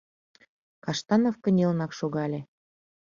—Коштанов 0.83 1.35
кынелынак 1.43 1.91
шогале. 1.99 2.39